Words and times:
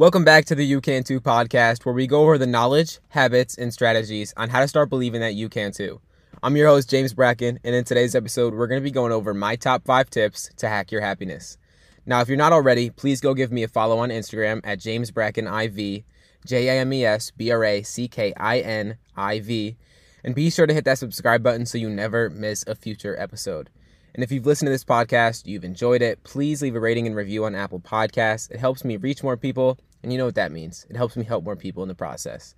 Welcome 0.00 0.24
back 0.24 0.46
to 0.46 0.54
the 0.54 0.64
You 0.64 0.80
Can 0.80 1.02
Too 1.04 1.20
podcast, 1.20 1.84
where 1.84 1.94
we 1.94 2.06
go 2.06 2.22
over 2.22 2.38
the 2.38 2.46
knowledge, 2.46 3.00
habits, 3.08 3.58
and 3.58 3.70
strategies 3.70 4.32
on 4.34 4.48
how 4.48 4.60
to 4.60 4.68
start 4.68 4.88
believing 4.88 5.20
that 5.20 5.34
you 5.34 5.50
can 5.50 5.72
too. 5.72 6.00
I'm 6.42 6.56
your 6.56 6.68
host, 6.68 6.88
James 6.88 7.12
Brackin, 7.12 7.58
and 7.62 7.74
in 7.74 7.84
today's 7.84 8.14
episode, 8.14 8.54
we're 8.54 8.66
going 8.66 8.80
to 8.80 8.84
be 8.84 8.90
going 8.90 9.12
over 9.12 9.34
my 9.34 9.56
top 9.56 9.84
five 9.84 10.08
tips 10.08 10.48
to 10.56 10.68
hack 10.68 10.90
your 10.90 11.02
happiness. 11.02 11.58
Now, 12.06 12.22
if 12.22 12.28
you're 12.28 12.38
not 12.38 12.54
already, 12.54 12.88
please 12.88 13.20
go 13.20 13.34
give 13.34 13.52
me 13.52 13.62
a 13.62 13.68
follow 13.68 13.98
on 13.98 14.08
Instagram 14.08 14.62
at 14.64 14.80
James 14.80 15.10
Brackin 15.10 15.44
IV, 15.46 16.02
J 16.46 16.68
A 16.68 16.80
M 16.80 16.92
E 16.94 17.04
S 17.04 17.30
B 17.30 17.50
R 17.50 17.62
A 17.62 17.82
C 17.82 18.08
K 18.08 18.32
I 18.38 18.60
N 18.60 18.96
I 19.16 19.40
V, 19.40 19.76
and 20.24 20.34
be 20.34 20.48
sure 20.48 20.66
to 20.66 20.72
hit 20.72 20.86
that 20.86 20.96
subscribe 20.96 21.42
button 21.42 21.66
so 21.66 21.76
you 21.76 21.90
never 21.90 22.30
miss 22.30 22.64
a 22.66 22.74
future 22.74 23.20
episode. 23.20 23.68
And 24.14 24.24
if 24.24 24.32
you've 24.32 24.46
listened 24.46 24.66
to 24.66 24.72
this 24.72 24.84
podcast, 24.84 25.46
you've 25.46 25.64
enjoyed 25.64 26.02
it, 26.02 26.22
please 26.24 26.62
leave 26.62 26.74
a 26.74 26.80
rating 26.80 27.06
and 27.06 27.14
review 27.14 27.44
on 27.44 27.54
Apple 27.54 27.80
Podcasts. 27.80 28.50
It 28.50 28.58
helps 28.58 28.84
me 28.84 28.96
reach 28.96 29.22
more 29.22 29.36
people, 29.36 29.78
and 30.02 30.12
you 30.12 30.18
know 30.18 30.26
what 30.26 30.34
that 30.34 30.52
means. 30.52 30.86
It 30.90 30.96
helps 30.96 31.16
me 31.16 31.24
help 31.24 31.44
more 31.44 31.56
people 31.56 31.82
in 31.82 31.88
the 31.88 31.94
process. 31.94 32.54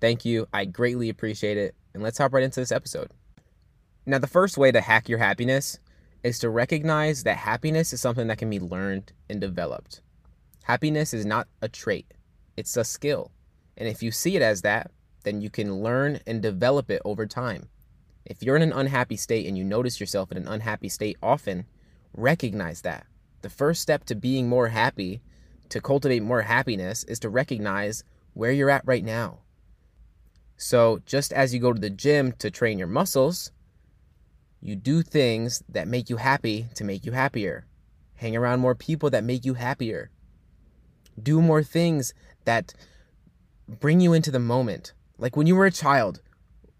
Thank 0.00 0.24
you. 0.24 0.48
I 0.52 0.64
greatly 0.64 1.08
appreciate 1.08 1.56
it. 1.56 1.74
And 1.92 2.02
let's 2.02 2.18
hop 2.18 2.32
right 2.32 2.42
into 2.42 2.60
this 2.60 2.72
episode. 2.72 3.10
Now, 4.06 4.18
the 4.18 4.26
first 4.26 4.58
way 4.58 4.72
to 4.72 4.80
hack 4.80 5.08
your 5.08 5.18
happiness 5.18 5.78
is 6.22 6.38
to 6.38 6.50
recognize 6.50 7.22
that 7.22 7.36
happiness 7.36 7.92
is 7.92 8.00
something 8.00 8.26
that 8.28 8.38
can 8.38 8.50
be 8.50 8.60
learned 8.60 9.12
and 9.28 9.40
developed. 9.40 10.00
Happiness 10.64 11.12
is 11.12 11.26
not 11.26 11.48
a 11.60 11.68
trait, 11.68 12.12
it's 12.56 12.76
a 12.76 12.84
skill. 12.84 13.30
And 13.76 13.88
if 13.88 14.02
you 14.02 14.10
see 14.10 14.36
it 14.36 14.42
as 14.42 14.62
that, 14.62 14.90
then 15.24 15.40
you 15.40 15.50
can 15.50 15.82
learn 15.82 16.20
and 16.26 16.40
develop 16.40 16.90
it 16.90 17.02
over 17.04 17.26
time. 17.26 17.68
If 18.26 18.42
you're 18.42 18.56
in 18.56 18.62
an 18.62 18.72
unhappy 18.72 19.16
state 19.16 19.46
and 19.46 19.56
you 19.56 19.64
notice 19.64 20.00
yourself 20.00 20.32
in 20.32 20.38
an 20.38 20.48
unhappy 20.48 20.88
state 20.88 21.18
often, 21.22 21.66
recognize 22.14 22.80
that. 22.82 23.06
The 23.42 23.50
first 23.50 23.82
step 23.82 24.04
to 24.06 24.14
being 24.14 24.48
more 24.48 24.68
happy, 24.68 25.20
to 25.68 25.80
cultivate 25.80 26.22
more 26.22 26.42
happiness, 26.42 27.04
is 27.04 27.18
to 27.20 27.28
recognize 27.28 28.02
where 28.32 28.52
you're 28.52 28.70
at 28.70 28.86
right 28.86 29.04
now. 29.04 29.40
So, 30.56 31.00
just 31.04 31.32
as 31.32 31.52
you 31.52 31.60
go 31.60 31.72
to 31.72 31.80
the 31.80 31.90
gym 31.90 32.32
to 32.38 32.50
train 32.50 32.78
your 32.78 32.88
muscles, 32.88 33.50
you 34.60 34.76
do 34.76 35.02
things 35.02 35.62
that 35.68 35.88
make 35.88 36.08
you 36.08 36.16
happy 36.16 36.68
to 36.74 36.84
make 36.84 37.04
you 37.04 37.12
happier. 37.12 37.66
Hang 38.14 38.34
around 38.34 38.60
more 38.60 38.74
people 38.74 39.10
that 39.10 39.24
make 39.24 39.44
you 39.44 39.54
happier. 39.54 40.10
Do 41.22 41.42
more 41.42 41.62
things 41.62 42.14
that 42.46 42.72
bring 43.68 44.00
you 44.00 44.14
into 44.14 44.30
the 44.30 44.38
moment. 44.38 44.94
Like 45.18 45.36
when 45.36 45.46
you 45.46 45.56
were 45.56 45.66
a 45.66 45.70
child, 45.70 46.22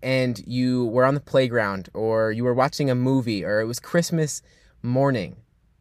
and 0.05 0.45
you 0.47 0.85
were 0.85 1.07
on 1.07 1.15
the 1.15 1.21
playground 1.21 1.89
or 1.95 2.31
you 2.31 2.45
were 2.45 2.53
watching 2.53 2.91
a 2.91 2.95
movie 2.95 3.43
or 3.43 3.61
it 3.61 3.65
was 3.65 3.81
Christmas 3.81 4.43
morning. 4.83 5.37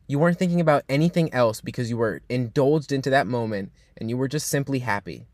You 0.07 0.17
weren't 0.17 0.39
thinking 0.39 0.61
about 0.61 0.85
anything 0.87 1.31
else 1.33 1.59
because 1.59 1.89
you 1.89 1.97
were 1.97 2.21
indulged 2.29 2.93
into 2.93 3.09
that 3.09 3.27
moment 3.27 3.73
and 3.97 4.09
you 4.09 4.15
were 4.15 4.29
just 4.29 4.47
simply 4.47 4.79
happy. 4.79 5.27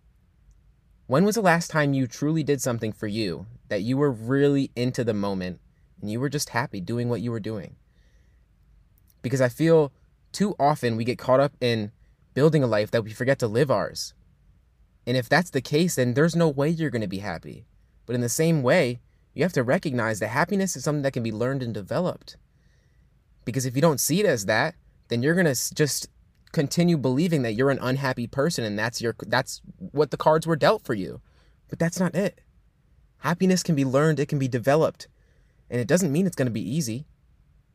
When 1.06 1.24
was 1.24 1.36
the 1.36 1.42
last 1.42 1.70
time 1.70 1.94
you 1.94 2.08
truly 2.08 2.44
did 2.44 2.62
something 2.62 2.92
for 2.92 3.06
you 3.06 3.46
that 3.68 3.84
you 3.84 3.96
were 3.96 4.12
really 4.12 4.72
into 4.76 5.04
the 5.04 5.14
moment 5.14 5.60
and 6.02 6.12
you 6.12 6.20
were 6.20 6.30
just 6.30 6.50
happy 6.50 6.82
doing 6.82 7.10
what 7.10 7.22
you 7.22 7.30
were 7.32 7.40
doing? 7.40 7.76
Because 9.22 9.40
I 9.40 9.50
feel 9.50 9.92
too 10.32 10.56
often 10.60 10.98
we 10.98 11.04
get 11.04 11.20
caught 11.20 11.40
up 11.40 11.54
in 11.62 11.92
building 12.34 12.64
a 12.64 12.68
life 12.68 12.90
that 12.90 13.04
we 13.04 13.12
forget 13.12 13.38
to 13.40 13.48
live 13.48 13.70
ours. 13.70 14.16
And 15.06 15.16
if 15.16 15.30
that's 15.30 15.52
the 15.52 15.62
case, 15.62 15.96
then 15.96 16.16
there's 16.16 16.36
no 16.36 16.50
way 16.50 16.70
you're 16.70 16.90
going 16.90 17.02
to 17.04 17.08
be 17.08 17.20
happy. 17.20 17.66
But 18.10 18.16
in 18.16 18.22
the 18.22 18.28
same 18.28 18.64
way, 18.64 19.02
you 19.36 19.44
have 19.44 19.54
to 19.54 19.62
recognize 19.62 20.20
that 20.20 20.30
happiness 20.30 20.76
is 20.76 20.84
something 20.84 21.04
that 21.04 21.14
can 21.14 21.22
be 21.22 21.32
learned 21.32 21.62
and 21.62 21.72
developed. 21.72 22.38
Because 23.46 23.68
if 23.68 23.76
you 23.76 23.84
don't 23.84 24.00
see 24.00 24.20
it 24.20 24.26
as 24.26 24.48
that, 24.48 24.74
then 25.10 25.22
you're 25.22 25.36
going 25.36 25.46
to 25.46 25.76
just 25.76 26.10
continue 26.52 26.98
believing 26.98 27.44
that 27.44 27.54
you're 27.54 27.70
an 27.70 27.78
unhappy 27.80 28.26
person 28.26 28.64
and 28.64 28.80
that's 28.80 29.00
your 29.00 29.14
that's 29.28 29.62
what 29.78 30.10
the 30.10 30.18
cards 30.18 30.48
were 30.48 30.56
dealt 30.56 30.84
for 30.84 30.96
you. 30.96 31.22
But 31.68 31.78
that's 31.78 32.00
not 32.00 32.16
it. 32.16 32.42
Happiness 33.20 33.62
can 33.62 33.76
be 33.76 33.86
learned, 33.86 34.20
it 34.20 34.28
can 34.28 34.40
be 34.40 34.48
developed. 34.48 35.08
And 35.70 35.80
it 35.80 35.88
doesn't 35.88 36.12
mean 36.12 36.26
it's 36.26 36.36
going 36.36 36.48
to 36.48 36.52
be 36.52 36.68
easy, 36.68 37.06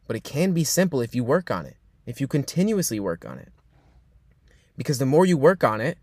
but 0.09 0.17
it 0.17 0.25
can 0.25 0.53
be 0.53 0.65
simple 0.65 1.01
if 1.01 1.15
you 1.15 1.23
work 1.23 1.49
on 1.49 1.65
it. 1.65 1.77
If 2.07 2.21
you 2.21 2.27
continuously 2.27 2.99
work 2.99 3.25
on 3.25 3.39
it. 3.39 3.53
Because 4.77 4.99
the 4.99 5.07
more 5.07 5.27
you 5.27 5.39
work 5.39 5.63
on 5.63 5.81
it, 5.81 5.97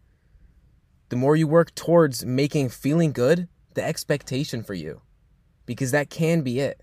the 1.09 1.17
more 1.17 1.35
you 1.35 1.49
work 1.49 1.75
towards 1.75 2.25
making 2.25 2.69
feeling 2.69 3.11
good 3.11 3.49
the 3.73 3.83
expectation 3.83 4.63
for 4.63 4.73
you 4.73 5.01
because 5.65 5.91
that 5.91 6.09
can 6.09 6.41
be 6.41 6.59
it. 6.59 6.81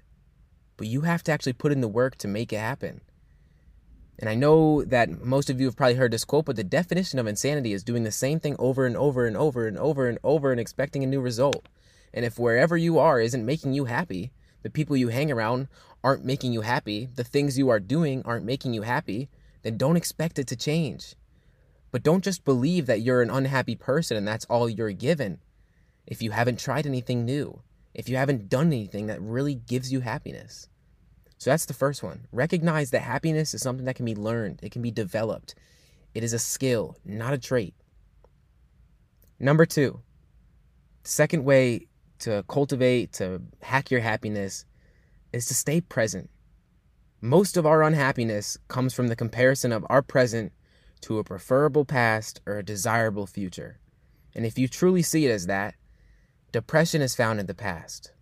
But 0.76 0.87
you 0.87 1.03
have 1.03 1.22
to 1.25 1.32
actually 1.32 1.54
put 1.54 1.72
in 1.72 1.81
the 1.81 1.88
work 1.88 2.16
to 2.16 2.28
make 2.28 2.53
it 2.53 2.59
happen. 2.59 3.00
And 4.19 4.28
I 4.28 4.34
know 4.34 4.82
that 4.84 5.22
most 5.22 5.48
of 5.48 5.60
you 5.60 5.66
have 5.66 5.77
probably 5.77 5.94
heard 5.94 6.12
this 6.12 6.25
quote, 6.25 6.47
but 6.47 6.56
the 6.56 6.65
definition 6.65 7.19
of 7.19 7.27
insanity 7.27 7.72
is 7.72 7.84
doing 7.84 8.03
the 8.03 8.10
same 8.10 8.41
thing 8.41 8.56
over 8.59 8.87
and 8.87 8.97
over 8.97 9.27
and 9.27 9.37
over 9.37 9.66
and 9.66 9.78
over 9.78 10.09
and 10.09 10.19
over 10.25 10.50
and 10.50 10.60
expecting 10.60 11.04
a 11.04 11.06
new 11.06 11.21
result. 11.21 11.69
And 12.12 12.25
if 12.25 12.38
wherever 12.38 12.77
you 12.77 12.98
are 12.98 13.21
isn't 13.21 13.44
making 13.44 13.75
you 13.75 13.84
happy, 13.84 14.32
the 14.62 14.71
people 14.71 14.97
you 14.97 15.09
hang 15.09 15.31
around 15.31 15.69
aren't 16.03 16.25
making 16.25 16.53
you 16.53 16.62
happy, 16.62 17.09
the 17.15 17.25
things 17.25 17.59
you 17.59 17.69
are 17.69 17.81
doing 17.81 18.22
aren't 18.25 18.44
making 18.44 18.75
you 18.75 18.82
happy, 18.82 19.28
then 19.62 19.77
don't 19.77 19.97
expect 19.97 20.38
it 20.38 20.47
to 20.48 20.56
change. 20.56 21.15
But 21.93 22.03
don't 22.03 22.25
just 22.25 22.44
believe 22.44 22.87
that 22.87 23.03
you're 23.03 23.22
an 23.22 23.31
unhappy 23.31 23.77
person 23.77 24.16
and 24.16 24.27
that's 24.27 24.44
all 24.47 24.69
you're 24.69 24.93
given 24.93 25.38
if 26.09 26.23
you 26.23 26.31
haven't 26.31 26.59
tried 26.59 26.87
anything 26.87 27.27
new, 27.27 27.61
if 27.95 28.09
you 28.09 28.17
haven't 28.17 28.49
done 28.49 28.69
anything 28.69 29.09
that 29.09 29.21
really 29.21 29.55
gives 29.55 29.93
you 29.93 30.01
happiness. 30.01 30.69
So 31.37 31.51
that's 31.51 31.67
the 31.67 31.75
first 31.75 32.03
one. 32.03 32.27
Recognize 32.33 32.91
that 32.91 33.03
happiness 33.03 33.53
is 33.53 33.61
something 33.61 33.85
that 33.85 33.95
can 33.95 34.07
be 34.07 34.15
learned, 34.15 34.61
it 34.63 34.73
can 34.73 34.81
be 34.81 34.91
developed. 34.91 35.55
It 36.15 36.25
is 36.25 36.33
a 36.33 36.39
skill, 36.39 36.97
not 37.05 37.35
a 37.35 37.39
trait. 37.39 37.75
Number 39.39 39.67
two, 39.67 40.01
the 41.03 41.09
second 41.09 41.45
way 41.45 41.87
to 42.21 42.43
cultivate, 42.49 43.13
to 43.13 43.43
hack 43.61 43.91
your 43.91 44.01
happiness, 44.01 44.65
is 45.33 45.47
to 45.47 45.55
stay 45.55 45.83
present. 45.83 46.31
Most 47.21 47.59
of 47.59 47.67
our 47.67 47.83
unhappiness 47.83 48.57
comes 48.69 48.95
from 48.95 49.09
the 49.09 49.17
comparison 49.17 49.73
of 49.73 49.85
our 49.91 50.01
present 50.01 50.53
to 51.03 51.19
a 51.19 51.25
preferable 51.25 51.85
past 51.85 52.41
or 52.47 52.57
a 52.57 52.65
desirable 52.65 53.27
future. 53.27 53.79
And 54.35 54.47
if 54.47 54.59
you 54.59 54.69
truly 54.69 55.03
see 55.03 55.27
it 55.27 55.31
as 55.31 55.47
that, 55.47 55.75
Depression 56.50 57.03
is 57.03 57.14
found 57.14 57.38
in 57.38 57.44
the 57.44 57.53
past. 57.53 58.12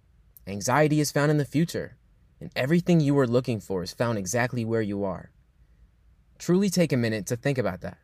Anxiety 0.48 0.98
is 0.98 1.12
found 1.12 1.31
in 1.31 1.37
the 1.37 1.44
future. 1.44 1.97
And 2.41 2.50
everything 2.56 2.98
you 2.98 3.14
were 3.14 3.26
looking 3.26 3.60
for 3.60 3.84
is 3.84 3.94
found 3.94 4.19
exactly 4.19 4.64
where 4.64 4.82
you 4.82 5.04
are. 5.04 5.31
Truly 6.37 6.69
take 6.69 6.92
a 6.92 6.97
minute 6.97 7.25
to 7.26 7.37
think 7.37 7.56
about 7.56 7.82
that. 7.82 7.98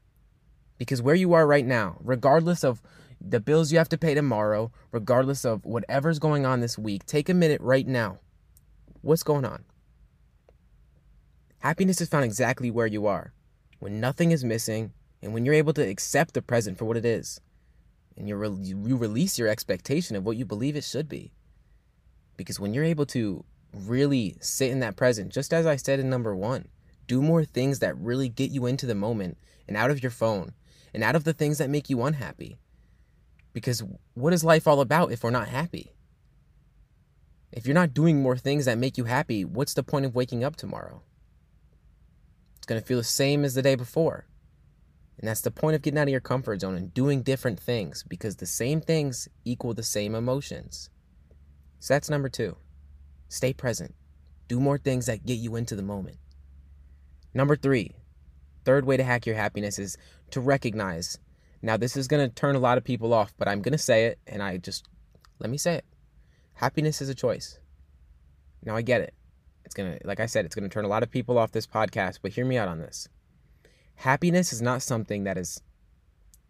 Because 0.78 1.02
where 1.02 1.16
you 1.16 1.32
are 1.32 1.44
right 1.44 1.66
now, 1.66 1.98
regardless 2.04 2.62
of 2.62 2.80
the 3.20 3.40
bills 3.40 3.72
you 3.72 3.78
have 3.78 3.88
to 3.88 3.98
pay 3.98 4.14
tomorrow, 4.14 4.70
regardless 4.92 5.44
of 5.44 5.64
whatever's 5.64 6.20
going 6.20 6.46
on 6.46 6.60
this 6.60 6.78
week, 6.78 7.04
take 7.04 7.28
a 7.28 7.34
minute 7.34 7.60
right 7.60 7.86
now. 7.86 8.20
What's 9.00 9.24
going 9.24 9.44
on? 9.44 9.64
Happiness 11.58 12.00
is 12.00 12.08
found 12.08 12.24
exactly 12.24 12.70
where 12.70 12.86
you 12.86 13.06
are, 13.06 13.32
when 13.80 13.98
nothing 13.98 14.30
is 14.30 14.44
missing, 14.44 14.92
and 15.20 15.34
when 15.34 15.44
you're 15.44 15.54
able 15.54 15.72
to 15.72 15.88
accept 15.88 16.34
the 16.34 16.42
present 16.42 16.78
for 16.78 16.84
what 16.84 16.96
it 16.96 17.04
is 17.04 17.40
and 18.16 18.28
you, 18.28 18.36
re- 18.36 18.50
you 18.50 18.96
release 18.96 19.38
your 19.38 19.48
expectation 19.48 20.16
of 20.16 20.24
what 20.24 20.36
you 20.36 20.44
believe 20.44 20.76
it 20.76 20.84
should 20.84 21.08
be. 21.08 21.32
Because 22.36 22.60
when 22.60 22.74
you're 22.74 22.84
able 22.84 23.06
to 23.06 23.44
really 23.72 24.36
sit 24.40 24.70
in 24.70 24.80
that 24.80 24.96
present, 24.96 25.32
just 25.32 25.52
as 25.52 25.66
I 25.66 25.76
said 25.76 26.00
in 26.00 26.10
number 26.10 26.34
one, 26.34 26.68
do 27.06 27.22
more 27.22 27.44
things 27.44 27.80
that 27.80 27.96
really 27.98 28.28
get 28.28 28.50
you 28.50 28.66
into 28.66 28.86
the 28.86 28.94
moment 28.94 29.38
and 29.68 29.76
out 29.76 29.90
of 29.90 30.02
your 30.02 30.10
phone 30.10 30.52
and 30.94 31.02
out 31.02 31.16
of 31.16 31.24
the 31.24 31.32
things 31.32 31.58
that 31.58 31.70
make 31.70 31.90
you 31.90 32.02
unhappy. 32.02 32.58
Because 33.52 33.82
what 34.14 34.32
is 34.32 34.44
life 34.44 34.66
all 34.66 34.80
about 34.80 35.12
if 35.12 35.22
we're 35.22 35.30
not 35.30 35.48
happy? 35.48 35.92
If 37.52 37.66
you're 37.66 37.74
not 37.74 37.92
doing 37.92 38.22
more 38.22 38.36
things 38.36 38.64
that 38.64 38.78
make 38.78 38.96
you 38.96 39.04
happy, 39.04 39.44
what's 39.44 39.74
the 39.74 39.82
point 39.82 40.06
of 40.06 40.14
waking 40.14 40.42
up 40.42 40.56
tomorrow? 40.56 41.02
It's 42.56 42.66
going 42.66 42.80
to 42.80 42.86
feel 42.86 42.98
the 42.98 43.04
same 43.04 43.44
as 43.44 43.54
the 43.54 43.62
day 43.62 43.74
before. 43.74 44.24
And 45.22 45.28
that's 45.28 45.40
the 45.42 45.52
point 45.52 45.76
of 45.76 45.82
getting 45.82 45.98
out 45.98 46.08
of 46.08 46.12
your 46.12 46.20
comfort 46.20 46.62
zone 46.62 46.74
and 46.74 46.92
doing 46.92 47.22
different 47.22 47.60
things 47.60 48.02
because 48.02 48.36
the 48.36 48.46
same 48.46 48.80
things 48.80 49.28
equal 49.44 49.72
the 49.72 49.84
same 49.84 50.16
emotions. 50.16 50.90
So 51.78 51.94
that's 51.94 52.10
number 52.10 52.28
two. 52.28 52.56
Stay 53.28 53.52
present. 53.52 53.94
Do 54.48 54.58
more 54.58 54.78
things 54.78 55.06
that 55.06 55.24
get 55.24 55.38
you 55.38 55.54
into 55.54 55.76
the 55.76 55.82
moment. 55.82 56.16
Number 57.34 57.54
three, 57.54 57.92
third 58.64 58.84
way 58.84 58.96
to 58.96 59.04
hack 59.04 59.24
your 59.24 59.36
happiness 59.36 59.78
is 59.78 59.96
to 60.32 60.40
recognize. 60.40 61.20
Now, 61.62 61.76
this 61.76 61.96
is 61.96 62.08
going 62.08 62.28
to 62.28 62.34
turn 62.34 62.56
a 62.56 62.60
lot 62.60 62.76
of 62.76 62.82
people 62.82 63.14
off, 63.14 63.32
but 63.38 63.46
I'm 63.46 63.62
going 63.62 63.72
to 63.72 63.78
say 63.78 64.06
it, 64.06 64.18
and 64.26 64.42
I 64.42 64.56
just 64.56 64.88
let 65.38 65.50
me 65.50 65.56
say 65.56 65.76
it. 65.76 65.84
Happiness 66.54 67.00
is 67.00 67.08
a 67.08 67.14
choice. 67.14 67.60
Now, 68.64 68.74
I 68.74 68.82
get 68.82 69.00
it. 69.00 69.14
It's 69.64 69.74
going 69.74 69.96
to, 69.96 70.04
like 70.04 70.18
I 70.18 70.26
said, 70.26 70.44
it's 70.44 70.56
going 70.56 70.68
to 70.68 70.74
turn 70.74 70.84
a 70.84 70.88
lot 70.88 71.04
of 71.04 71.12
people 71.12 71.38
off 71.38 71.52
this 71.52 71.66
podcast, 71.66 72.18
but 72.22 72.32
hear 72.32 72.44
me 72.44 72.58
out 72.58 72.66
on 72.66 72.80
this 72.80 73.08
happiness 74.02 74.52
is 74.52 74.62
not 74.62 74.82
something 74.82 75.24
that 75.24 75.38
is 75.38 75.60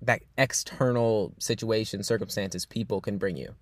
that 0.01 0.23
external 0.37 1.33
situation, 1.39 2.03
circumstances, 2.03 2.67
people 2.67 3.01
can 3.01 3.19
bring 3.19 3.37
you. 3.37 3.55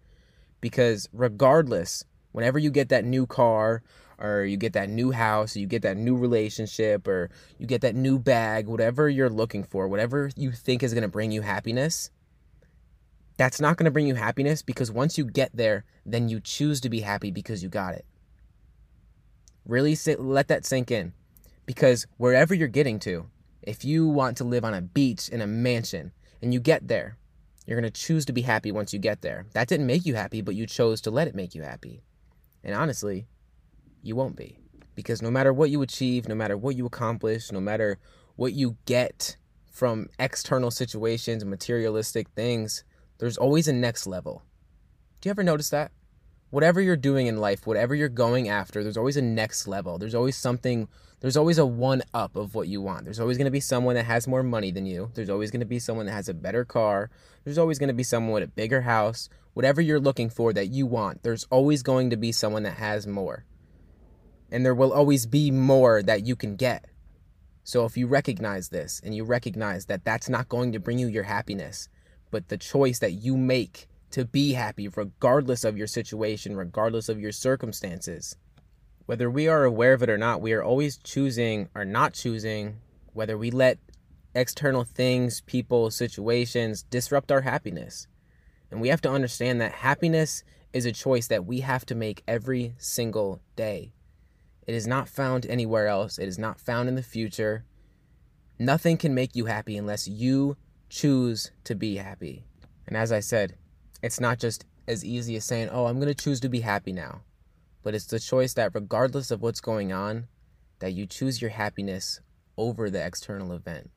Because 0.61 1.09
regardless 1.13 2.05
Whenever 2.33 2.59
you 2.59 2.71
get 2.71 2.89
that 2.91 3.05
new 3.05 3.27
car, 3.27 3.83
or 4.19 4.45
you 4.45 4.57
get 4.57 4.75
that 4.75 4.89
new 4.89 5.11
house, 5.11 5.57
or 5.57 5.61
you 5.61 5.67
get 5.67 5.83
that 5.83 5.97
new 5.97 6.17
relationship, 6.17 7.09
or 7.09 7.31
you 7.59 7.67
get 7.67 7.81
that 7.81 7.95
new 7.95 8.19
bag, 8.19 8.67
whatever 8.67 9.09
you're 9.09 9.31
looking 9.31 9.65
for, 9.65 9.89
whatever 9.89 10.31
you 10.37 10.53
think 10.53 10.83
is 10.83 10.93
going 10.95 11.03
to 11.03 11.09
bring 11.09 11.33
you 11.33 11.43
happiness, 11.43 12.11
that's 13.37 13.61
not 13.61 13.77
going 13.77 13.87
to 13.87 13.91
bring 13.91 14.07
you 14.07 14.15
happiness 14.15 14.63
because 14.63 14.93
once 14.93 15.17
you 15.17 15.25
get 15.25 15.51
there, 15.55 15.85
then 16.05 16.29
you 16.29 16.41
choose 16.41 16.81
to 16.83 16.91
be 16.91 17.01
happy 17.01 17.31
because 17.31 17.63
you 17.63 17.69
got 17.69 17.95
it. 17.95 18.05
Really 19.67 19.95
sit, 19.95 20.21
let 20.21 20.49
that 20.49 20.67
sink 20.67 20.91
in. 20.91 21.13
Because 21.65 22.07
wherever 22.17 22.55
you're 22.55 22.69
getting 22.69 22.99
to, 23.01 23.27
if 23.71 23.85
you 23.85 24.09
want 24.09 24.37
to 24.37 24.43
live 24.43 24.65
on 24.65 24.75
a 24.75 24.83
beach 24.83 25.29
in 25.29 25.41
a 25.41 25.47
mansion 25.47 26.11
and 26.43 26.53
you 26.53 26.59
get 26.59 26.89
there, 26.89 27.17
you're 27.65 27.81
going 27.81 27.91
to 27.91 28.01
choose 28.01 28.25
to 28.25 28.33
be 28.33 28.43
happy 28.43 28.73
once 28.73 28.93
you 28.93 28.99
get 28.99 29.23
there. 29.23 29.47
That 29.53 29.69
didn't 29.69 29.87
make 29.87 30.05
you 30.05 30.17
happy, 30.17 30.43
but 30.43 30.57
you 30.57 30.67
chose 30.67 31.01
to 31.03 31.11
let 31.13 31.29
it 31.29 31.37
make 31.37 31.55
you 31.55 31.63
happy. 31.63 32.03
And 32.65 32.75
honestly, 32.75 33.29
you 34.03 34.17
won't 34.17 34.35
be. 34.35 34.59
Because 34.97 35.23
no 35.23 35.31
matter 35.31 35.53
what 35.53 35.71
you 35.71 35.83
achieve, 35.83 36.27
no 36.27 36.35
matter 36.35 36.57
what 36.57 36.75
you 36.75 36.85
accomplish, 36.85 37.53
no 37.53 37.61
matter 37.61 38.01
what 38.35 38.55
you 38.55 38.77
get 38.87 39.37
from 39.71 40.09
external 40.19 40.73
situations, 40.73 41.45
materialistic 41.45 42.29
things, 42.31 42.83
there's 43.19 43.39
always 43.39 43.69
a 43.69 43.73
next 43.73 44.05
level. 44.05 44.43
Do 45.21 45.29
you 45.29 45.31
ever 45.31 45.45
notice 45.45 45.71
that? 45.71 45.93
Whatever 46.51 46.81
you're 46.81 46.97
doing 46.97 47.27
in 47.27 47.39
life, 47.39 47.67
whatever 47.67 47.95
you're 47.95 48.09
going 48.09 48.49
after, 48.49 48.83
there's 48.83 48.97
always 48.97 49.17
a 49.17 49.23
next 49.23 49.67
level. 49.69 49.99
There's 49.99 50.15
always 50.15 50.37
something, 50.37 50.89
there's 51.21 51.37
always 51.37 51.59
a 51.59 51.67
one 51.67 52.03
up 52.13 52.37
of 52.37 52.55
what 52.55 52.69
you 52.69 52.81
want. 52.81 53.05
There's 53.05 53.21
always 53.21 53.37
going 53.37 53.45
to 53.47 53.51
be 53.53 53.61
someone 53.61 53.95
that 53.95 54.07
has 54.07 54.27
more 54.27 54.43
money 54.43 54.71
than 54.71 54.85
you. 54.85 55.11
There's 55.15 55.31
always 55.31 55.51
going 55.51 55.61
to 55.61 55.67
be 55.67 55.79
someone 55.79 56.07
that 56.07 56.13
has 56.13 56.29
a 56.29 56.35
better 56.35 56.65
car. 56.65 57.11
There's 57.45 57.59
always 57.59 57.79
going 57.79 57.89
to 57.89 57.95
be 57.95 58.03
someone 58.03 58.33
with 58.33 58.43
a 58.43 58.49
bigger 58.49 58.83
house. 58.83 59.29
Whatever 59.55 59.81
you're 59.81 60.01
looking 60.01 60.29
for 60.29 60.53
that 60.53 60.69
you 60.69 60.87
want, 60.87 61.23
there's 61.23 61.45
always 61.51 61.83
going 61.83 62.11
to 62.11 62.17
be 62.17 62.33
someone 62.33 62.65
that 62.65 62.75
has 62.75 63.07
more 63.07 63.45
and 64.51 64.65
there 64.65 64.75
will 64.75 64.93
always 64.93 65.27
be 65.27 65.51
more 65.51 66.03
that 66.03 66.27
you 66.27 66.37
can 66.37 66.57
get. 66.57 66.87
So 67.63 67.85
if 67.85 67.97
you 67.97 68.07
recognize 68.07 68.71
this 68.71 69.01
and 69.05 69.15
you 69.15 69.25
recognize 69.25 69.87
that 69.87 70.05
that's 70.05 70.29
not 70.29 70.49
going 70.49 70.73
to 70.73 70.81
bring 70.81 70.99
you 70.99 71.07
your 71.07 71.25
happiness, 71.25 71.89
but 72.31 72.49
the 72.49 72.57
choice 72.57 72.99
that 72.99 73.13
you 73.13 73.37
make 73.37 73.87
to 74.11 74.25
be 74.25 74.53
happy, 74.53 74.89
regardless 74.89 75.65
of 75.65 75.77
your 75.77 75.87
situation, 75.87 76.57
regardless 76.57 77.09
of 77.09 77.21
your 77.21 77.33
circumstances, 77.33 78.37
whether 79.07 79.31
we 79.31 79.49
are 79.49 79.65
aware 79.65 79.93
of 79.93 80.03
it 80.03 80.11
or 80.11 80.19
not, 80.19 80.41
we 80.41 80.53
are 80.53 80.63
always 80.63 80.97
choosing 80.99 81.69
or 81.75 81.85
not 81.85 82.13
choosing 82.13 82.77
whether 83.13 83.37
we 83.37 83.51
let 83.51 83.79
external 84.35 84.85
things, 84.85 85.41
people, 85.43 85.91
situations 85.91 86.83
disrupt 86.85 87.33
our 87.33 87.41
happiness. 87.41 88.07
And 88.71 88.81
we 88.81 88.89
have 88.89 89.01
to 89.03 89.11
understand 89.11 89.61
that 89.61 89.73
happiness 89.73 90.45
is 90.73 90.87
a 90.87 90.93
choice 90.93 91.27
that 91.27 91.45
we 91.45 91.61
have 91.61 91.85
to 91.87 91.95
make 91.95 92.23
every 92.29 92.75
single 92.79 93.41
day. 93.57 93.93
It 94.67 94.75
is 94.75 94.87
not 94.87 95.09
found 95.09 95.47
anywhere 95.47 95.89
else. 95.89 96.19
It 96.19 96.29
is 96.29 96.39
not 96.39 96.61
found 96.61 96.89
in 96.89 96.95
the 96.95 97.03
future. 97.03 97.65
Nothing 98.59 98.97
can 98.97 99.15
make 99.15 99.35
you 99.35 99.47
happy 99.47 99.77
unless 99.77 100.07
you 100.07 100.57
choose 100.89 101.51
to 101.65 101.75
be 101.75 101.97
happy. 101.97 102.45
And 102.87 102.97
as 102.97 103.11
I 103.11 103.21
said, 103.21 103.57
it's 104.03 104.21
not 104.21 104.39
just 104.39 104.65
as 104.89 105.05
easy 105.05 105.37
as 105.37 105.45
saying, 105.45 105.69
oh, 105.71 105.87
I'm 105.87 106.01
going 106.01 106.13
to 106.13 106.23
choose 106.23 106.41
to 106.41 106.49
be 106.49 106.61
happy 106.61 106.93
now. 106.93 107.23
But 107.83 107.95
it's 107.95 108.07
the 108.07 108.21
choice 108.21 108.55
that, 108.55 108.75
regardless 108.75 109.31
of 109.31 109.41
what's 109.43 109.61
going 109.61 109.93
on, 109.93 110.29
that 110.81 110.93
you 110.93 111.07
choose 111.07 111.41
your 111.41 111.51
happiness 111.51 112.21
over 112.57 112.91
the 112.91 113.05
external 113.05 113.53
event, 113.53 113.91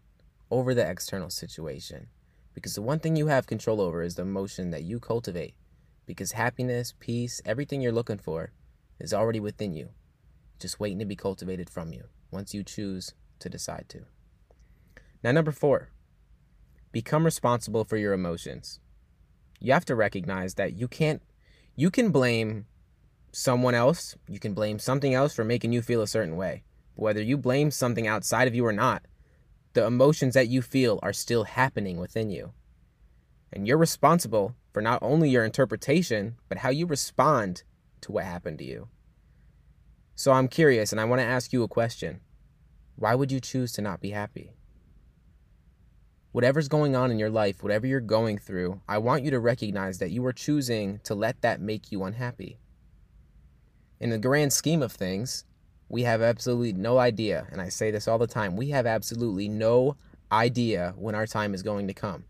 over 0.49 0.73
the 0.73 0.89
external 0.89 1.29
situation. 1.29 2.07
Because 2.53 2.75
the 2.75 2.81
one 2.81 2.99
thing 2.99 3.15
you 3.15 3.27
have 3.27 3.47
control 3.47 3.81
over 3.81 4.03
is 4.03 4.15
the 4.15 4.21
emotion 4.21 4.71
that 4.71 4.83
you 4.83 4.99
cultivate. 4.99 5.55
Because 6.05 6.33
happiness, 6.33 6.93
peace, 6.99 7.41
everything 7.45 7.81
you're 7.81 7.91
looking 7.91 8.19
for 8.19 8.51
is 8.99 9.13
already 9.13 9.39
within 9.39 9.73
you 9.73 9.89
just 10.63 10.79
waiting 10.79 10.99
to 10.99 11.05
be 11.05 11.15
cultivated 11.15 11.69
from 11.69 11.91
you 11.91 12.05
once 12.31 12.53
you 12.53 12.63
choose 12.63 13.13
to 13.39 13.49
decide 13.49 13.85
to. 13.89 14.05
Now, 15.21 15.31
number 15.31 15.51
four, 15.51 15.89
become 16.91 17.25
responsible 17.25 17.83
for 17.83 17.97
your 17.97 18.13
emotions. 18.13 18.79
You 19.63 19.71
have 19.71 19.85
to 19.85 19.95
recognize 19.95 20.55
that 20.55 20.73
you 20.73 20.89
can't, 20.89 21.21
you 21.77 21.89
can 21.89 22.11
blame 22.11 22.65
someone 23.31 23.73
else, 23.73 24.17
you 24.27 24.37
can 24.37 24.53
blame 24.53 24.77
something 24.77 25.13
else 25.13 25.33
for 25.33 25.45
making 25.45 25.71
you 25.71 25.81
feel 25.81 26.01
a 26.01 26.07
certain 26.07 26.35
way. 26.35 26.63
Whether 26.95 27.21
you 27.21 27.37
blame 27.37 27.71
something 27.71 28.05
outside 28.05 28.49
of 28.49 28.53
you 28.53 28.65
or 28.65 28.73
not, 28.73 29.03
the 29.71 29.85
emotions 29.85 30.33
that 30.33 30.49
you 30.49 30.61
feel 30.61 30.99
are 31.01 31.13
still 31.13 31.45
happening 31.45 31.97
within 31.97 32.29
you. 32.29 32.51
And 33.53 33.65
you're 33.65 33.77
responsible 33.77 34.53
for 34.73 34.81
not 34.81 34.99
only 35.01 35.29
your 35.29 35.45
interpretation, 35.45 36.35
but 36.49 36.57
how 36.57 36.69
you 36.69 36.85
respond 36.85 37.63
to 38.01 38.11
what 38.11 38.25
happened 38.25 38.59
to 38.59 38.65
you. 38.65 38.89
So 40.13 40.33
I'm 40.33 40.49
curious 40.49 40.91
and 40.91 40.99
I 40.99 41.05
want 41.05 41.21
to 41.21 41.25
ask 41.25 41.53
you 41.53 41.63
a 41.63 41.69
question. 41.69 42.19
Why 42.97 43.15
would 43.15 43.31
you 43.31 43.39
choose 43.39 43.71
to 43.73 43.81
not 43.81 44.01
be 44.01 44.09
happy? 44.09 44.51
Whatever's 46.33 46.67
going 46.67 46.95
on 46.95 47.11
in 47.11 47.19
your 47.19 47.29
life, 47.29 47.61
whatever 47.61 47.85
you're 47.85 47.99
going 47.99 48.39
through, 48.39 48.81
I 48.89 48.97
want 48.97 49.23
you 49.23 49.29
to 49.29 49.39
recognize 49.39 49.99
that 49.99 50.09
you 50.09 50.25
are 50.25 50.33
choosing 50.33 50.99
to 51.03 51.13
let 51.13 51.39
that 51.43 51.61
make 51.61 51.91
you 51.91 52.03
unhappy. 52.03 52.57
In 53.99 54.09
the 54.09 54.17
grand 54.17 54.51
scheme 54.51 54.81
of 54.81 54.91
things, 54.91 55.45
we 55.89 56.01
have 56.01 56.23
absolutely 56.23 56.73
no 56.73 56.97
idea, 56.97 57.45
and 57.51 57.61
I 57.61 57.69
say 57.69 57.91
this 57.91 58.07
all 58.07 58.17
the 58.17 58.25
time 58.25 58.55
we 58.55 58.71
have 58.71 58.87
absolutely 58.87 59.47
no 59.47 59.95
idea 60.31 60.95
when 60.97 61.13
our 61.13 61.27
time 61.27 61.53
is 61.53 61.61
going 61.61 61.85
to 61.85 61.93
come. 61.93 62.25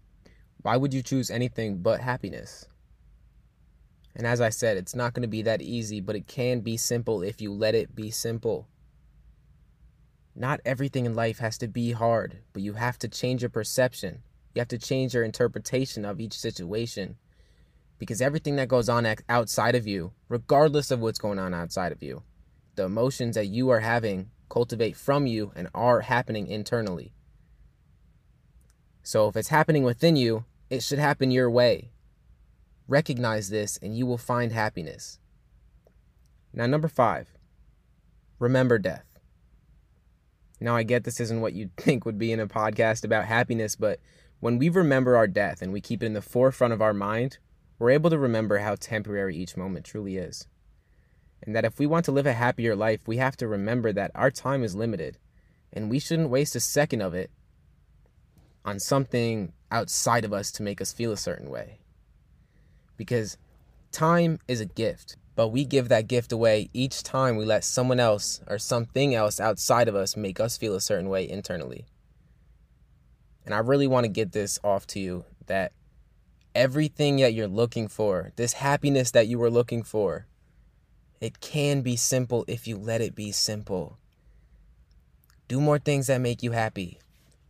Why 0.64 0.76
would 0.76 0.94
you 0.94 1.02
choose 1.02 1.32
anything 1.32 1.78
but 1.78 2.02
happiness? 2.02 2.66
And 4.18 4.28
as 4.28 4.42
I 4.42 4.50
said, 4.50 4.76
it's 4.76 4.96
not 4.96 5.14
going 5.14 5.22
to 5.22 5.30
be 5.30 5.44
that 5.44 5.62
easy, 5.62 6.02
but 6.02 6.18
it 6.18 6.28
can 6.28 6.60
be 6.60 6.76
simple 6.76 7.24
if 7.24 7.40
you 7.40 7.54
let 7.54 7.74
it 7.74 7.96
be 7.96 8.12
simple. 8.12 8.68
Not 10.36 10.62
everything 10.66 11.06
in 11.06 11.14
life 11.14 11.40
has 11.40 11.58
to 11.60 11.68
be 11.68 11.92
hard, 11.92 12.40
but 12.54 12.64
you 12.64 12.74
have 12.74 12.98
to 13.00 13.08
change 13.08 13.42
your 13.42 13.50
perception. 13.50 14.24
You 14.56 14.60
have 14.60 14.68
to 14.70 14.80
change 14.80 15.14
your 15.14 15.24
interpretation 15.24 16.06
of 16.06 16.20
each 16.20 16.38
situation. 16.38 17.18
Because 18.00 18.22
everything 18.22 18.56
that 18.56 18.68
goes 18.68 18.90
on 18.90 19.08
outside 19.30 19.76
of 19.76 19.88
you, 19.88 20.14
regardless 20.30 20.92
of 20.92 21.00
what's 21.00 21.20
going 21.20 21.40
on 21.40 21.54
outside 21.54 21.92
of 21.92 22.02
you, 22.02 22.24
the 22.76 22.86
emotions 22.86 23.36
that 23.36 23.46
you 23.46 23.70
are 23.70 23.82
having 23.82 24.32
cultivate 24.50 24.96
from 24.96 25.28
you 25.28 25.52
and 25.56 25.68
are 25.74 26.02
happening 26.02 26.48
internally. 26.48 27.14
So 29.04 29.28
if 29.28 29.36
it's 29.36 29.50
happening 29.50 29.84
within 29.84 30.16
you, 30.16 30.46
it 30.70 30.82
should 30.82 31.00
happen 31.00 31.32
your 31.32 31.50
way. 31.50 31.92
Recognize 32.88 33.50
this 33.50 33.78
and 33.82 33.96
you 33.96 34.06
will 34.06 34.18
find 34.18 34.52
happiness. 34.52 35.20
Now, 36.54 36.66
number 36.66 36.88
five, 36.88 37.30
remember 38.40 38.78
death. 38.78 39.13
Now, 40.64 40.78
I 40.78 40.84
get 40.84 41.04
this 41.04 41.20
isn't 41.20 41.42
what 41.42 41.52
you'd 41.52 41.76
think 41.78 42.06
would 42.06 42.18
be 42.18 42.32
in 42.32 42.40
a 42.40 42.48
podcast 42.48 43.04
about 43.04 43.26
happiness, 43.26 43.76
but 43.76 44.00
when 44.40 44.58
we 44.58 44.70
remember 44.70 45.18
our 45.18 45.28
death 45.28 45.62
and 45.62 45.74
we 45.74 45.82
keep 45.82 46.02
it 46.02 46.06
in 46.06 46.14
the 46.14 46.22
forefront 46.22 46.74
of 46.74 46.82
our 46.82 46.94
mind, 46.94 47.38
we're 47.78 47.90
able 47.90 48.10
to 48.10 48.18
remember 48.18 48.60
how 48.60 48.76
temporary 48.76 49.36
each 49.36 49.58
moment 49.58 49.86
truly 49.86 50.16
is. 50.16 50.48
And 51.42 51.54
that 51.54 51.66
if 51.66 51.80
we 51.80 51.86
want 51.86 52.06
to 52.06 52.14
live 52.14 52.26
a 52.26 52.32
happier 52.32 52.78
life, 52.78 53.02
we 53.06 53.18
have 53.18 53.36
to 53.38 53.48
remember 53.48 53.92
that 53.92 54.12
our 54.16 54.32
time 54.32 54.64
is 54.64 54.74
limited 54.74 55.18
and 55.74 55.90
we 55.90 56.00
shouldn't 56.00 56.30
waste 56.30 56.56
a 56.56 56.62
second 56.62 57.02
of 57.02 57.14
it 57.14 57.30
on 58.64 58.80
something 58.80 59.52
outside 59.70 60.24
of 60.24 60.32
us 60.32 60.50
to 60.54 60.64
make 60.64 60.80
us 60.80 60.94
feel 60.94 61.12
a 61.12 61.18
certain 61.18 61.50
way 61.50 61.80
because 62.96 63.38
time 63.94 64.40
is 64.48 64.60
a 64.60 64.66
gift, 64.66 65.16
but 65.36 65.50
we 65.50 65.64
give 65.64 65.88
that 65.90 66.08
gift 66.08 66.32
away 66.32 66.70
each 66.74 67.04
time 67.04 67.38
we 67.38 67.46
let 67.46 67.64
someone 67.64 68.00
else 68.00 68.42
or 68.48 68.60
something 68.60 69.16
else 69.16 69.40
outside 69.40 69.88
of 69.88 69.96
us 69.96 70.18
make 70.18 70.40
us 70.40 70.58
feel 70.58 70.76
a 70.76 70.82
certain 70.82 71.08
way 71.08 71.30
internally. 71.30 71.86
And 73.46 73.54
I 73.54 73.60
really 73.60 73.88
want 73.88 74.04
to 74.06 74.10
get 74.10 74.32
this 74.32 74.60
off 74.64 74.88
to 74.88 75.00
you 75.00 75.26
that 75.48 75.72
everything 76.56 77.18
that 77.18 77.34
you're 77.34 77.48
looking 77.48 77.88
for, 77.88 78.32
this 78.36 78.54
happiness 78.54 79.12
that 79.12 79.28
you 79.28 79.40
were 79.40 79.50
looking 79.50 79.84
for, 79.84 80.28
it 81.20 81.40
can 81.40 81.82
be 81.82 81.96
simple 81.96 82.46
if 82.48 82.68
you 82.68 82.78
let 82.78 83.02
it 83.02 83.16
be 83.16 83.32
simple. 83.32 83.98
Do 85.48 85.60
more 85.60 85.80
things 85.80 86.08
that 86.08 86.22
make 86.22 86.44
you 86.44 86.52
happy. 86.52 87.00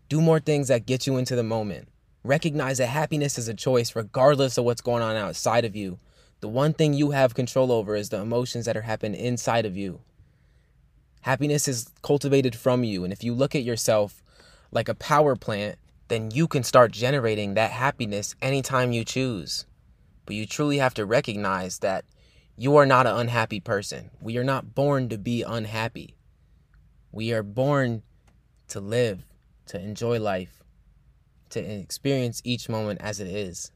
Do 0.10 0.22
more 0.22 0.40
things 0.40 0.68
that 0.68 0.86
get 0.86 1.08
you 1.08 1.18
into 1.18 1.36
the 1.36 1.44
moment. 1.44 1.88
Recognize 2.24 2.78
that 2.78 2.88
happiness 2.88 3.38
is 3.38 3.48
a 3.48 3.54
choice 3.54 3.96
regardless 3.96 4.58
of 4.58 4.66
what's 4.66 4.82
going 4.82 5.04
on 5.04 5.16
outside 5.16 5.66
of 5.66 5.76
you. 5.76 6.00
The 6.44 6.50
one 6.50 6.74
thing 6.74 6.94
you 6.94 7.12
have 7.12 7.36
control 7.36 7.72
over 7.72 7.96
is 7.96 8.10
the 8.10 8.20
emotions 8.20 8.66
that 8.66 8.76
are 8.76 8.82
happening 8.82 9.18
inside 9.18 9.66
of 9.66 9.78
you. 9.78 10.02
Happiness 11.22 11.70
is 11.70 11.90
cultivated 12.02 12.54
from 12.54 12.84
you. 12.84 13.06
And 13.06 13.14
if 13.14 13.24
you 13.24 13.34
look 13.34 13.56
at 13.56 13.64
yourself 13.64 14.22
like 14.70 14.90
a 14.90 14.94
power 14.94 15.38
plant, 15.38 15.78
then 16.10 16.32
you 16.32 16.50
can 16.50 16.64
start 16.64 16.92
generating 16.92 17.54
that 17.54 17.72
happiness 17.72 18.36
anytime 18.42 18.92
you 18.92 19.06
choose. 19.06 19.66
But 20.26 20.36
you 20.36 20.46
truly 20.46 20.80
have 20.80 20.94
to 20.96 21.06
recognize 21.06 21.80
that 21.80 22.04
you 22.58 22.76
are 22.76 22.86
not 22.86 23.08
an 23.08 23.16
unhappy 23.16 23.62
person. 23.62 24.10
We 24.20 24.38
are 24.38 24.44
not 24.44 24.76
born 24.76 25.08
to 25.08 25.18
be 25.18 25.44
unhappy. 25.44 26.14
We 27.14 27.32
are 27.32 27.42
born 27.42 28.04
to 28.68 28.82
live, 28.82 29.24
to 29.68 29.80
enjoy 29.80 30.20
life, 30.20 30.62
to 31.52 31.62
experience 31.62 32.42
each 32.44 32.68
moment 32.68 33.00
as 33.02 33.22
it 33.22 33.30
is 33.30 33.72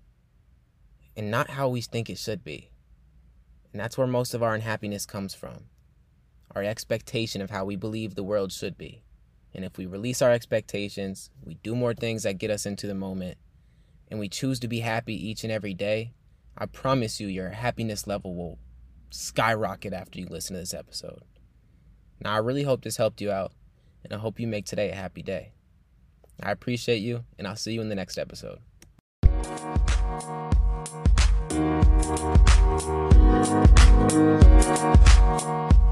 and 1.18 1.30
not 1.30 1.50
how 1.50 1.68
we 1.68 1.82
think 1.82 2.10
it 2.10 2.18
should 2.18 2.46
be. 2.46 2.70
And 3.74 3.82
that's 3.82 3.98
where 3.98 4.08
most 4.08 4.34
of 4.34 4.42
our 4.42 4.56
unhappiness 4.56 5.06
comes 5.06 5.36
from 5.36 5.66
our 6.56 6.64
expectation 6.64 7.42
of 7.42 7.50
how 7.50 7.66
we 7.66 7.76
believe 7.76 8.16
the 8.16 8.24
world 8.24 8.52
should 8.52 8.78
be. 8.78 9.04
And 9.54 9.66
if 9.66 9.78
we 9.78 9.86
release 9.86 10.22
our 10.22 10.32
expectations, 10.32 11.30
we 11.44 11.56
do 11.56 11.76
more 11.76 11.94
things 11.94 12.24
that 12.24 12.38
get 12.38 12.50
us 12.50 12.66
into 12.66 12.88
the 12.88 12.96
moment, 12.96 13.38
and 14.10 14.20
we 14.20 14.30
choose 14.30 14.60
to 14.62 14.68
be 14.68 14.80
happy 14.80 15.14
each 15.14 15.44
and 15.44 15.52
every 15.52 15.74
day, 15.74 16.14
I 16.58 16.66
promise 16.66 17.20
you, 17.20 17.28
your 17.28 17.50
happiness 17.50 18.08
level 18.08 18.36
will 18.36 18.60
skyrocket 19.12 19.94
after 19.94 20.20
you 20.20 20.28
listen 20.28 20.56
to 20.56 20.60
this 20.60 20.74
episode. 20.74 21.22
Now, 22.20 22.34
I 22.34 22.38
really 22.38 22.64
hope 22.64 22.84
this 22.84 22.98
helped 22.98 23.22
you 23.22 23.32
out, 23.32 23.52
and 24.04 24.14
I 24.14 24.18
hope 24.18 24.40
you 24.40 24.48
make 24.48 24.66
today 24.66 24.90
a 24.90 24.96
happy 24.96 25.22
day. 25.22 25.52
I 26.42 26.52
appreciate 26.52 27.00
you, 27.00 27.26
and 27.38 27.48
I'll 27.48 27.56
see 27.56 27.74
you 27.74 27.82
in 27.82 27.90
the 27.90 27.96
next 27.96 28.18
episode. 28.18 28.60
Thank 31.58 31.88
you. 35.82 35.87